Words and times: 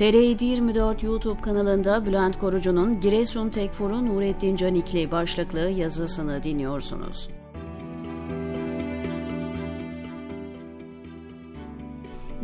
TR 0.00 0.44
24 0.44 1.02
YouTube 1.02 1.40
kanalında 1.40 2.06
Bülent 2.06 2.38
Korucu'nun 2.38 3.00
Giresun 3.00 3.48
Tekfur'u 3.48 4.06
Nurettin 4.06 4.56
Canikli 4.56 5.10
başlıklı 5.10 5.58
yazısını 5.58 6.42
dinliyorsunuz. 6.42 7.28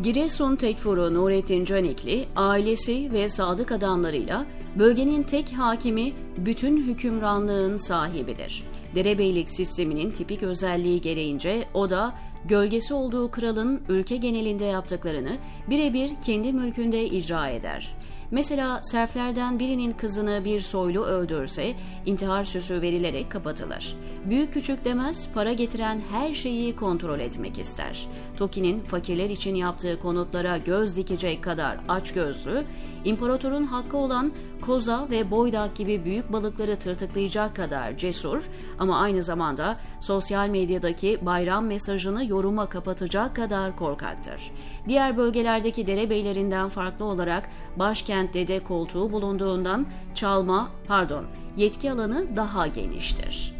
Giresun 0.02 0.56
Tekfur'u 0.56 1.14
Nurettin 1.14 1.64
Canikli, 1.64 2.26
ailesi 2.36 3.12
ve 3.12 3.28
sadık 3.28 3.72
adamlarıyla 3.72 4.46
bölgenin 4.78 5.22
tek 5.22 5.52
hakimi 5.52 6.12
bütün 6.36 6.86
hükümranlığın 6.86 7.76
sahibidir. 7.76 8.64
Derebeylik 8.94 9.50
sisteminin 9.50 10.10
tipik 10.10 10.42
özelliği 10.42 11.00
gereğince 11.00 11.64
o 11.74 11.90
da 11.90 12.14
gölgesi 12.44 12.94
olduğu 12.94 13.30
kralın 13.30 13.82
ülke 13.88 14.16
genelinde 14.16 14.64
yaptıklarını 14.64 15.36
birebir 15.70 16.10
kendi 16.26 16.52
mülkünde 16.52 17.04
icra 17.04 17.48
eder. 17.48 17.96
Mesela 18.30 18.80
serflerden 18.82 19.58
birinin 19.58 19.92
kızını 19.92 20.44
bir 20.44 20.60
soylu 20.60 21.04
öldürse 21.04 21.74
intihar 22.06 22.44
süsü 22.44 22.82
verilerek 22.82 23.30
kapatılır. 23.30 23.96
Büyük 24.24 24.52
küçük 24.54 24.84
demez 24.84 25.30
para 25.34 25.52
getiren 25.52 26.00
her 26.12 26.34
şeyi 26.34 26.76
kontrol 26.76 27.20
etmek 27.20 27.58
ister. 27.58 28.08
Toki'nin 28.36 28.80
fakirler 28.80 29.30
için 29.30 29.54
yaptığı 29.54 30.00
konutlara 30.00 30.58
göz 30.58 30.96
dikecek 30.96 31.44
kadar 31.44 31.78
açgözlü, 31.88 32.64
imparatorun 33.04 33.64
hakkı 33.64 33.96
olan 33.96 34.32
koza 34.66 35.06
ve 35.10 35.30
boydak 35.30 35.76
gibi 35.76 36.04
büyük 36.04 36.32
balıkları 36.32 36.76
tırtıklayacak 36.76 37.56
kadar 37.56 37.96
cesur 37.96 38.42
ama 38.78 38.98
aynı 38.98 39.22
zamanda 39.22 39.76
sosyal 40.00 40.48
medyadaki 40.48 41.18
bayram 41.22 41.66
mesajını 41.66 42.24
yoruma 42.24 42.68
kapatacak 42.68 43.36
kadar 43.36 43.76
korkaktır. 43.76 44.52
Diğer 44.88 45.16
bölgelerdeki 45.16 45.86
derebeylerinden 45.86 46.68
farklı 46.68 47.04
olarak 47.04 47.48
başkentte 47.76 48.48
de 48.48 48.64
koltuğu 48.64 49.10
bulunduğundan 49.10 49.86
çalma, 50.14 50.70
pardon, 50.88 51.24
yetki 51.56 51.92
alanı 51.92 52.36
daha 52.36 52.66
geniştir. 52.66 53.56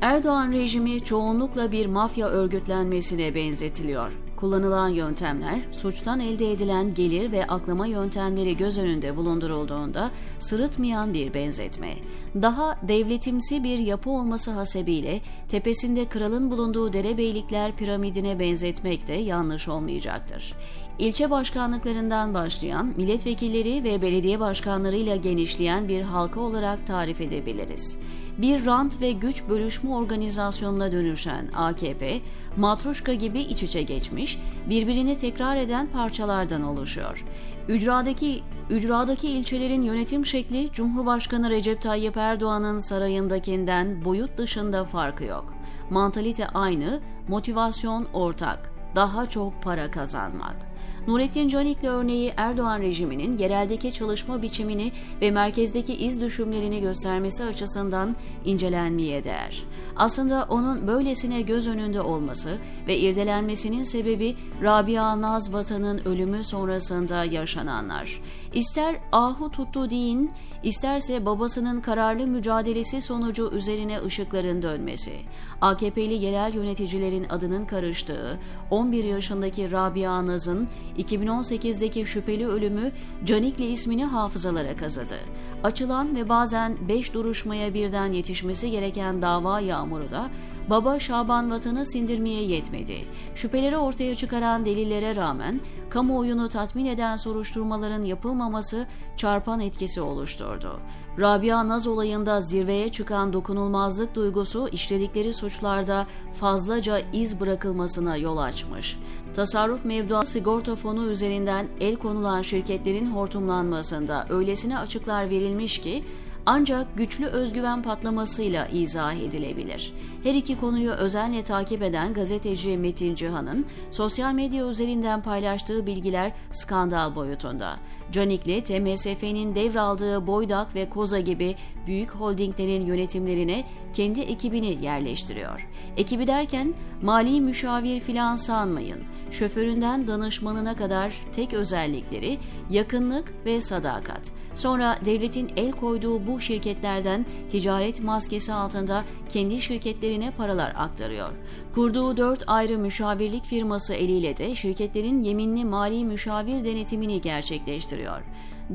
Erdoğan 0.00 0.52
rejimi 0.52 1.04
çoğunlukla 1.04 1.72
bir 1.72 1.86
mafya 1.86 2.28
örgütlenmesine 2.28 3.34
benzetiliyor. 3.34 4.27
Kullanılan 4.40 4.88
yöntemler, 4.88 5.60
suçtan 5.72 6.20
elde 6.20 6.52
edilen 6.52 6.94
gelir 6.94 7.32
ve 7.32 7.46
aklama 7.46 7.86
yöntemleri 7.86 8.56
göz 8.56 8.78
önünde 8.78 9.16
bulundurulduğunda 9.16 10.10
sırıtmayan 10.38 11.14
bir 11.14 11.34
benzetme. 11.34 11.94
Daha 12.34 12.78
devletimsi 12.82 13.64
bir 13.64 13.78
yapı 13.78 14.10
olması 14.10 14.50
hasebiyle 14.50 15.20
tepesinde 15.48 16.08
kralın 16.08 16.50
bulunduğu 16.50 16.92
derebeylikler 16.92 17.76
piramidine 17.76 18.38
benzetmek 18.38 19.08
de 19.08 19.12
yanlış 19.12 19.68
olmayacaktır. 19.68 20.54
İlçe 20.98 21.30
başkanlıklarından 21.30 22.34
başlayan, 22.34 22.94
milletvekilleri 22.96 23.84
ve 23.84 24.02
belediye 24.02 24.40
başkanlarıyla 24.40 25.16
genişleyen 25.16 25.88
bir 25.88 26.02
halka 26.02 26.40
olarak 26.40 26.86
tarif 26.86 27.20
edebiliriz 27.20 27.98
bir 28.38 28.66
rant 28.66 29.00
ve 29.00 29.12
güç 29.12 29.48
bölüşme 29.48 29.90
organizasyonuna 29.90 30.92
dönüşen 30.92 31.48
AKP, 31.54 32.20
matruşka 32.56 33.14
gibi 33.14 33.40
iç 33.40 33.62
içe 33.62 33.82
geçmiş, 33.82 34.38
birbirini 34.70 35.16
tekrar 35.16 35.56
eden 35.56 35.86
parçalardan 35.86 36.62
oluşuyor. 36.62 37.24
Ücradaki, 37.68 38.42
ücradaki 38.70 39.28
ilçelerin 39.28 39.82
yönetim 39.82 40.26
şekli 40.26 40.72
Cumhurbaşkanı 40.72 41.50
Recep 41.50 41.82
Tayyip 41.82 42.16
Erdoğan'ın 42.16 42.78
sarayındakinden 42.78 44.04
boyut 44.04 44.38
dışında 44.38 44.84
farkı 44.84 45.24
yok. 45.24 45.54
Mantalite 45.90 46.48
aynı, 46.48 47.00
motivasyon 47.28 48.06
ortak, 48.12 48.72
daha 48.94 49.26
çok 49.26 49.62
para 49.62 49.90
kazanmak. 49.90 50.67
Nurettin 51.06 51.48
Canikli 51.48 51.88
örneği 51.88 52.32
Erdoğan 52.36 52.80
rejiminin 52.80 53.38
yereldeki 53.38 53.92
çalışma 53.92 54.42
biçimini 54.42 54.92
ve 55.22 55.30
merkezdeki 55.30 55.94
iz 55.94 56.20
düşümlerini 56.20 56.80
göstermesi 56.80 57.44
açısından 57.44 58.16
incelenmeye 58.44 59.24
değer. 59.24 59.62
Aslında 59.96 60.46
onun 60.48 60.86
böylesine 60.86 61.42
göz 61.42 61.68
önünde 61.68 62.00
olması 62.00 62.58
ve 62.86 62.98
irdelenmesinin 62.98 63.82
sebebi 63.82 64.36
Rabia 64.62 65.20
Nazbatan'ın 65.20 65.98
ölümü 66.04 66.44
sonrasında 66.44 67.24
yaşananlar. 67.24 68.20
İster 68.52 68.96
ahu 69.12 69.50
tuttu 69.50 69.90
deyin, 69.90 70.30
isterse 70.62 71.26
babasının 71.26 71.80
kararlı 71.80 72.26
mücadelesi 72.26 73.02
sonucu 73.02 73.50
üzerine 73.52 74.02
ışıkların 74.04 74.62
dönmesi. 74.62 75.12
AKP'li 75.60 76.24
yerel 76.24 76.54
yöneticilerin 76.54 77.26
adının 77.28 77.64
karıştığı 77.64 78.38
11 78.70 79.04
yaşındaki 79.04 79.70
Rabia 79.70 80.26
Naz'ın 80.26 80.68
2018'deki 80.98 82.06
şüpheli 82.06 82.46
ölümü 82.46 82.92
Canikli 83.24 83.66
ismini 83.66 84.04
hafızalara 84.04 84.76
kazıdı. 84.76 85.18
Açılan 85.64 86.16
ve 86.16 86.28
bazen 86.28 86.88
5 86.88 87.14
duruşmaya 87.14 87.74
birden 87.74 88.12
yetişmesi 88.12 88.70
gereken 88.70 89.22
dava 89.22 89.60
yağmuru 89.60 90.10
da 90.10 90.30
baba 90.70 90.98
Şaban 90.98 91.50
Vatan'ı 91.50 91.86
sindirmeye 91.86 92.42
yetmedi. 92.42 93.04
Şüpheleri 93.34 93.76
ortaya 93.76 94.14
çıkaran 94.14 94.66
delillere 94.66 95.16
rağmen 95.16 95.60
kamuoyunu 95.90 96.48
tatmin 96.48 96.86
eden 96.86 97.16
soruşturmaların 97.16 98.04
yapılmaması 98.04 98.86
çarpan 99.16 99.60
etkisi 99.60 100.00
oluşturdu. 100.00 100.80
Rabia 101.18 101.68
Naz 101.68 101.86
olayında 101.86 102.40
zirveye 102.40 102.88
çıkan 102.88 103.32
dokunulmazlık 103.32 104.14
duygusu 104.14 104.68
işledikleri 104.68 105.34
suçlarda 105.34 106.06
fazlaca 106.34 107.00
iz 107.12 107.40
bırakılmasına 107.40 108.16
yol 108.16 108.36
açmış. 108.36 108.98
Tasarruf 109.36 109.84
mevduat 109.84 110.28
sigorta 110.28 110.76
fonu 110.76 111.06
üzerinden 111.06 111.66
el 111.80 111.96
konulan 111.96 112.42
şirketlerin 112.42 113.10
hortumlanmasında 113.10 114.26
öylesine 114.30 114.78
açıklar 114.78 115.30
verilmiş 115.30 115.80
ki 115.80 116.04
ancak 116.50 116.96
güçlü 116.96 117.26
özgüven 117.26 117.82
patlamasıyla 117.82 118.66
izah 118.66 119.14
edilebilir. 119.14 119.92
Her 120.22 120.34
iki 120.34 120.60
konuyu 120.60 120.90
özenle 120.90 121.42
takip 121.42 121.82
eden 121.82 122.14
gazeteci 122.14 122.78
Metin 122.78 123.14
Cihan'ın 123.14 123.66
sosyal 123.90 124.32
medya 124.32 124.68
üzerinden 124.68 125.22
paylaştığı 125.22 125.86
bilgiler 125.86 126.32
skandal 126.50 127.14
boyutunda. 127.14 127.76
Canikli, 128.12 128.64
TMSF'nin 128.64 129.54
devraldığı 129.54 130.26
Boydak 130.26 130.74
ve 130.74 130.90
Koza 130.90 131.20
gibi 131.20 131.56
büyük 131.86 132.10
holdinglerin 132.10 132.86
yönetimlerine 132.86 133.64
kendi 133.92 134.20
ekibini 134.20 134.84
yerleştiriyor. 134.84 135.68
Ekibi 135.96 136.26
derken 136.26 136.74
mali 137.02 137.40
müşavir 137.40 138.00
filan 138.00 138.36
sanmayın. 138.36 138.98
Şoföründen 139.30 140.06
danışmanına 140.06 140.76
kadar 140.76 141.14
tek 141.32 141.52
özellikleri 141.52 142.38
yakınlık 142.70 143.34
ve 143.46 143.60
sadakat. 143.60 144.32
Sonra 144.54 144.98
devletin 145.04 145.50
el 145.56 145.72
koyduğu 145.72 146.26
bu 146.26 146.37
şirketlerden 146.42 147.26
ticaret 147.50 148.02
maskesi 148.02 148.52
altında 148.52 149.04
kendi 149.32 149.62
şirketlerine 149.62 150.30
paralar 150.30 150.72
aktarıyor. 150.76 151.30
Kurduğu 151.78 152.16
dört 152.16 152.44
ayrı 152.46 152.78
müşavirlik 152.78 153.44
firması 153.44 153.94
eliyle 153.94 154.36
de 154.36 154.54
şirketlerin 154.54 155.22
yeminli 155.22 155.64
mali 155.64 156.04
müşavir 156.04 156.64
denetimini 156.64 157.20
gerçekleştiriyor. 157.20 158.22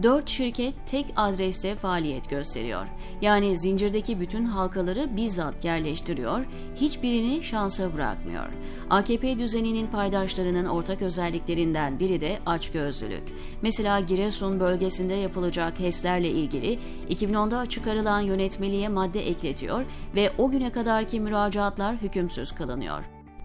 4 0.03 0.29
şirket 0.29 0.73
tek 0.85 1.05
adreste 1.15 1.75
faaliyet 1.75 2.29
gösteriyor. 2.29 2.87
Yani 3.21 3.57
zincirdeki 3.57 4.19
bütün 4.19 4.45
halkaları 4.45 5.15
bizzat 5.15 5.65
yerleştiriyor, 5.65 6.45
hiçbirini 6.75 7.43
şansa 7.43 7.93
bırakmıyor. 7.93 8.47
AKP 8.89 9.37
düzeninin 9.37 9.87
paydaşlarının 9.87 10.65
ortak 10.65 11.01
özelliklerinden 11.01 11.99
biri 11.99 12.21
de 12.21 12.39
açgözlülük. 12.45 13.23
Mesela 13.61 13.99
Giresun 13.99 14.59
bölgesinde 14.59 15.13
yapılacak 15.13 15.79
HES'lerle 15.79 16.29
ilgili 16.29 16.79
2010'da 17.09 17.65
çıkarılan 17.65 18.21
yönetmeliğe 18.21 18.89
madde 18.89 19.27
ekletiyor 19.27 19.85
ve 20.15 20.31
o 20.37 20.51
güne 20.51 20.71
kadarki 20.71 21.19
müracaatlar 21.19 21.95
hükümsüz 21.95 22.51
kılınıyor. 22.51 22.92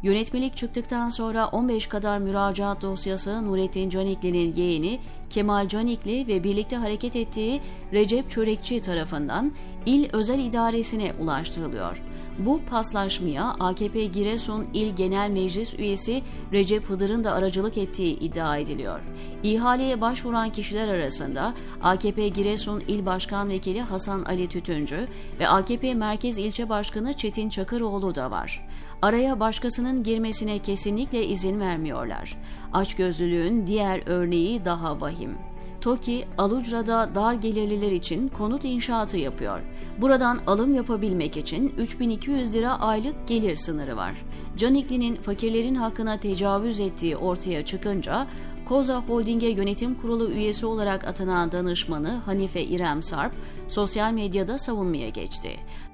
Yönetmelik 0.03 0.57
çıktıktan 0.57 1.11
sonra 1.11 1.49
15 1.49 1.87
kadar 1.87 2.19
müracaat 2.19 2.83
dosyası 2.83 3.47
Nurettin 3.47 3.91
Canikli'nin 3.91 4.55
yeğeni 4.55 5.01
Kemal 5.31 5.69
Canikli 5.69 6.27
ve 6.27 6.45
birlikte 6.45 6.77
hareket 6.77 7.17
ettiği 7.17 7.61
Recep 7.93 8.31
Çörekçi 8.31 8.81
tarafından 8.81 9.53
il 9.87 10.09
özel 10.13 10.39
idaresine 10.39 11.13
ulaştırılıyor. 11.21 12.03
Bu 12.39 12.61
paslaşmaya 12.71 13.45
AKP 13.61 14.05
Giresun 14.05 14.67
İl 14.75 14.97
Genel 14.97 15.31
Meclis 15.31 15.75
üyesi 15.75 16.23
Recep 16.53 16.91
Hıdır'ın 16.91 17.25
da 17.25 17.33
aracılık 17.33 17.79
ettiği 17.79 18.19
iddia 18.19 18.57
ediliyor. 18.57 19.01
İhaleye 19.43 20.01
başvuran 20.01 20.51
kişiler 20.51 20.89
arasında 20.89 21.55
AKP 21.83 22.29
Giresun 22.29 22.81
İl 22.89 23.07
Başkan 23.07 23.49
Vekili 23.49 23.81
Hasan 23.81 24.23
Ali 24.23 24.49
Tütüncü 24.49 25.09
ve 25.41 25.49
AKP 25.49 25.95
Merkez 25.95 26.39
İlçe 26.39 26.69
Başkanı 26.69 27.15
Çetin 27.15 27.49
Çakıroğlu 27.49 28.15
da 28.15 28.31
var. 28.31 28.69
Araya 29.03 29.41
başkasının 29.41 30.03
girmesine 30.03 30.59
kesinlikle 30.59 31.27
izin 31.27 31.61
vermiyorlar. 31.61 32.37
Açgözlülüğün 32.73 33.67
diğer 33.67 34.03
örneği 34.07 34.65
daha 34.65 35.01
vahim. 35.01 35.18
TOKİ, 35.81 36.25
Alucra'da 36.39 37.11
dar 37.15 37.35
gelirliler 37.35 37.93
için 37.93 38.29
konut 38.29 38.65
inşaatı 38.65 39.17
yapıyor. 39.17 39.61
Buradan 39.99 40.39
alım 40.47 40.75
yapabilmek 40.75 41.37
için 41.37 41.75
3200 41.79 42.55
lira 42.55 42.81
aylık 42.81 43.29
gelir 43.29 43.55
sınırı 43.55 43.97
var. 43.97 44.15
Canikli'nin 44.57 45.17
fakirlerin 45.17 45.75
hakkına 45.75 46.21
tecavüz 46.21 46.81
ettiği 46.81 47.17
ortaya 47.17 47.65
çıkınca 47.65 48.27
Koza 48.69 49.03
Holding'e 49.03 49.49
yönetim 49.49 49.95
kurulu 49.95 50.31
üyesi 50.31 50.67
olarak 50.67 51.07
atanan 51.07 51.53
danışmanı 51.53 52.09
Hanife 52.09 52.63
İrem 52.63 53.03
Sarp, 53.03 53.33
sosyal 53.69 54.13
medyada 54.13 54.59
savunmaya 54.59 55.09
geçti. 55.09 55.51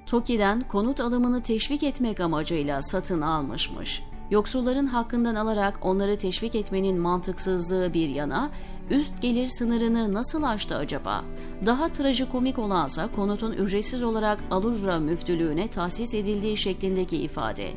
TOKİ'den 0.06 0.68
konut 0.68 1.00
alımını 1.00 1.42
teşvik 1.42 1.82
etmek 1.82 2.20
amacıyla 2.20 2.82
satın 2.82 3.20
almışmış. 3.20 4.02
Yoksulların 4.30 4.86
hakkından 4.86 5.34
alarak 5.34 5.78
onları 5.82 6.18
teşvik 6.18 6.54
etmenin 6.54 6.98
mantıksızlığı 6.98 7.94
bir 7.94 8.08
yana, 8.08 8.50
üst 8.90 9.22
gelir 9.22 9.48
sınırını 9.48 10.14
nasıl 10.14 10.42
aştı 10.42 10.76
acaba? 10.76 11.24
Daha 11.66 11.88
trajikomik 11.88 12.58
olansa 12.58 13.08
konutun 13.16 13.52
ücretsiz 13.52 14.02
olarak 14.02 14.38
Alujra 14.50 15.00
müftülüğüne 15.00 15.68
tahsis 15.68 16.14
edildiği 16.14 16.56
şeklindeki 16.56 17.16
ifade. 17.16 17.70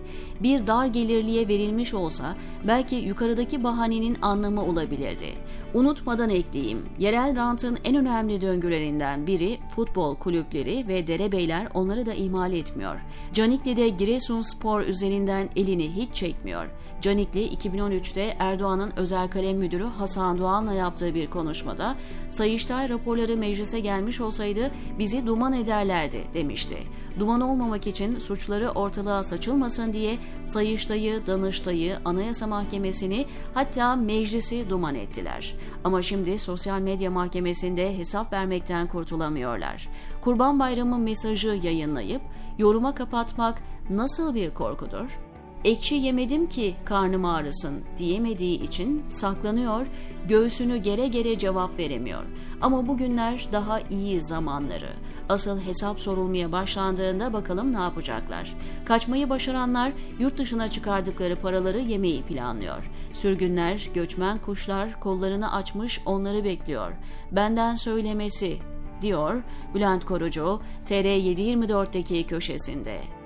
Bir 0.43 0.67
dar 0.67 0.85
gelirliye 0.85 1.47
verilmiş 1.47 1.93
olsa 1.93 2.35
belki 2.67 2.95
yukarıdaki 2.95 3.63
bahanenin 3.63 4.17
anlamı 4.21 4.65
olabilirdi. 4.65 5.27
Unutmadan 5.73 6.29
ekleyeyim, 6.29 6.85
yerel 6.99 7.35
rantın 7.35 7.77
en 7.83 7.95
önemli 7.95 8.41
döngülerinden 8.41 9.27
biri 9.27 9.59
futbol 9.75 10.15
kulüpleri 10.15 10.87
ve 10.87 11.07
derebeyler 11.07 11.67
onları 11.73 12.05
da 12.05 12.13
ihmal 12.13 12.53
etmiyor. 12.53 12.95
Canikli'de 13.33 13.89
Giresun 13.89 14.41
Spor 14.41 14.81
üzerinden 14.81 15.49
elini 15.55 15.95
hiç 15.95 16.15
çekmiyor. 16.15 16.65
Canikli 17.01 17.47
2013'te 17.47 18.35
Erdoğan'ın 18.39 18.93
özel 18.95 19.29
kalem 19.29 19.57
müdürü 19.57 19.83
Hasan 19.83 20.37
Doğan'la 20.37 20.73
yaptığı 20.73 20.96
bir 21.05 21.29
konuşmada 21.29 21.95
Sayıştay 22.29 22.89
raporları 22.89 23.37
meclise 23.37 23.79
gelmiş 23.79 24.21
olsaydı 24.21 24.71
bizi 24.99 25.27
duman 25.27 25.53
ederlerdi 25.53 26.23
demişti. 26.33 26.77
Duman 27.19 27.41
olmamak 27.41 27.87
için 27.87 28.19
suçları 28.19 28.69
ortalığa 28.69 29.23
saçılmasın 29.23 29.93
diye 29.93 30.17
Sayıştay'ı, 30.45 31.27
Danıştay'ı, 31.27 31.97
Anayasa 32.05 32.47
Mahkemesi'ni 32.47 33.25
hatta 33.53 33.95
meclisi 33.95 34.69
duman 34.69 34.95
ettiler. 34.95 35.55
Ama 35.83 36.01
şimdi 36.01 36.39
sosyal 36.39 36.79
medya 36.79 37.11
mahkemesinde 37.11 37.97
hesap 37.97 38.33
vermekten 38.33 38.87
kurtulamıyorlar. 38.87 39.89
Kurban 40.21 40.59
Bayramı 40.59 40.97
mesajı 40.97 41.59
yayınlayıp 41.63 42.21
yoruma 42.57 42.95
kapatmak 42.95 43.61
nasıl 43.89 44.35
bir 44.35 44.53
korkudur? 44.53 45.19
Ekşi 45.67 45.95
yemedim 45.95 46.49
ki 46.49 46.75
karnım 46.85 47.25
ağrısın 47.25 47.83
diyemediği 47.97 48.61
için 48.61 49.03
saklanıyor, 49.07 49.85
göğsünü 50.27 50.77
gere 50.77 51.07
gere 51.07 51.37
cevap 51.37 51.79
veremiyor. 51.79 52.23
Ama 52.61 52.87
bugünler 52.87 53.47
daha 53.51 53.79
iyi 53.79 54.21
zamanları. 54.21 54.89
Asıl 55.29 55.61
hesap 55.61 55.99
sorulmaya 55.99 56.51
başlandığında 56.51 57.33
bakalım 57.33 57.73
ne 57.73 57.77
yapacaklar. 57.77 58.55
Kaçmayı 58.85 59.29
başaranlar 59.29 59.91
yurt 60.19 60.37
dışına 60.37 60.69
çıkardıkları 60.69 61.35
paraları 61.35 61.79
yemeyi 61.79 62.21
planlıyor. 62.21 62.89
Sürgünler, 63.13 63.89
göçmen 63.93 64.37
kuşlar 64.37 64.99
kollarını 64.99 65.53
açmış 65.53 66.01
onları 66.05 66.43
bekliyor. 66.43 66.91
Benden 67.31 67.75
söylemesi 67.75 68.57
diyor 69.01 69.43
Bülent 69.75 70.05
Korucu 70.05 70.59
TR724'deki 70.85 72.27
köşesinde. 72.27 73.16